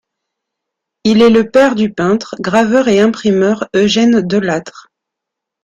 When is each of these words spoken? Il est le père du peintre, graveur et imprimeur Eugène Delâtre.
Il 1.03 1.21
est 1.21 1.29
le 1.29 1.51
père 1.51 1.75
du 1.75 1.93
peintre, 1.93 2.33
graveur 2.39 2.87
et 2.87 2.99
imprimeur 2.99 3.69
Eugène 3.75 4.23
Delâtre. 4.25 4.89